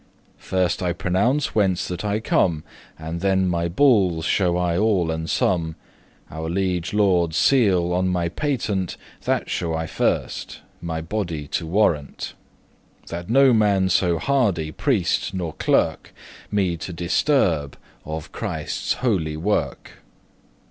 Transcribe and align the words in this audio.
<3> 0.39 0.43
First 0.43 0.81
I 0.81 0.93
pronounce 0.93 1.53
whence 1.53 1.87
that 1.87 2.03
I 2.03 2.19
come, 2.19 2.63
And 2.97 3.21
then 3.21 3.47
my 3.47 3.67
bulles 3.69 4.25
shew 4.25 4.57
I 4.57 4.75
all 4.75 5.11
and 5.11 5.29
some; 5.29 5.75
Our 6.31 6.49
liege 6.49 6.91
lorde's 6.91 7.37
seal 7.37 7.93
on 7.93 8.07
my 8.07 8.27
patent, 8.27 8.97
That 9.25 9.47
shew 9.47 9.75
I 9.75 9.85
first, 9.85 10.61
*my 10.81 11.01
body 11.01 11.47
to 11.49 11.67
warrent,* 11.67 12.33
*for 13.03 13.15
the 13.15 13.15
protection 13.19 13.33
That 13.35 13.41
no 13.41 13.53
man 13.53 13.83
be 13.83 13.89
so 13.89 14.17
hardy, 14.17 14.71
priest 14.71 15.35
nor 15.35 15.53
clerk, 15.53 16.07
of 16.07 16.07
my 16.07 16.09
person* 16.09 16.15
Me 16.57 16.77
to 16.77 16.93
disturb 16.93 17.77
of 18.03 18.31
Christe's 18.31 18.93
holy 19.05 19.37
werk. 19.37 19.97